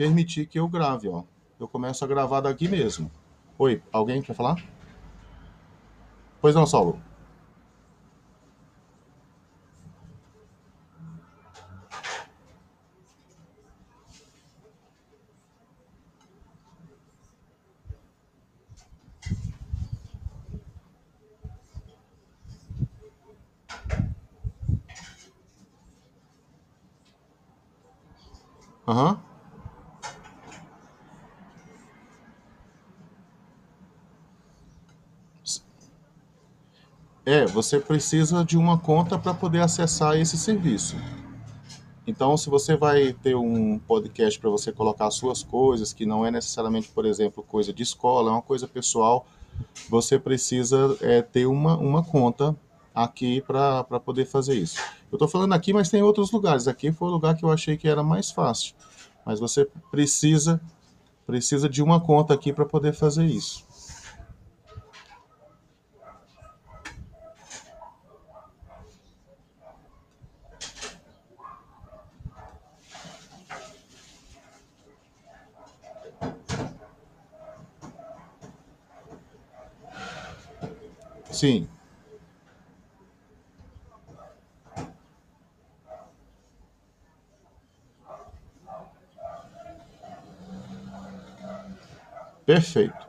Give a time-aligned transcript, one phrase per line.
[0.00, 1.24] permitir que eu grave, ó.
[1.58, 3.12] Eu começo a gravar daqui mesmo.
[3.58, 4.56] Oi, alguém quer falar?
[6.40, 6.98] Pois não, Saulo.
[28.88, 29.29] Aham.
[37.24, 40.96] É, você precisa de uma conta para poder acessar esse serviço.
[42.06, 46.30] Então, se você vai ter um podcast para você colocar suas coisas, que não é
[46.30, 49.26] necessariamente, por exemplo, coisa de escola, é uma coisa pessoal,
[49.88, 52.56] você precisa é, ter uma, uma conta
[52.94, 54.78] aqui para poder fazer isso.
[55.12, 56.66] Eu estou falando aqui, mas tem outros lugares.
[56.66, 58.74] Aqui foi o lugar que eu achei que era mais fácil.
[59.24, 60.60] Mas você precisa
[61.26, 63.64] precisa de uma conta aqui para poder fazer isso.
[81.30, 81.68] Sim.
[92.44, 93.08] Perfeito.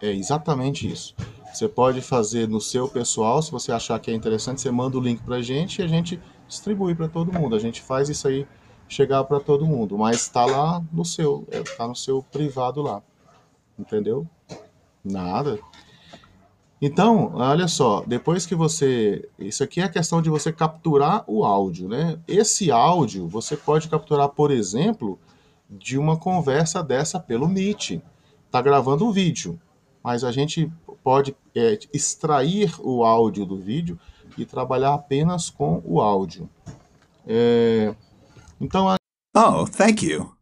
[0.00, 1.14] É exatamente isso.
[1.52, 5.00] Você pode fazer no seu pessoal, se você achar que é interessante, você manda o
[5.00, 7.56] link para a gente e a gente distribui para todo mundo.
[7.56, 8.46] A gente faz isso aí
[8.88, 13.02] chegar para todo mundo, mas está lá no seu, está no seu privado lá.
[13.78, 14.26] Entendeu?
[15.04, 15.58] Nada.
[16.80, 19.26] Então, olha só, depois que você.
[19.38, 22.18] Isso aqui é a questão de você capturar o áudio, né?
[22.28, 25.18] Esse áudio você pode capturar, por exemplo,
[25.70, 28.02] de uma conversa dessa pelo Meet.
[28.44, 29.58] Está gravando um vídeo,
[30.02, 30.70] mas a gente
[31.02, 33.98] pode é, extrair o áudio do vídeo
[34.36, 36.48] e trabalhar apenas com o áudio.
[37.26, 37.94] É,
[38.60, 38.88] então.
[38.90, 38.96] A...
[39.34, 40.35] Oh, thank you.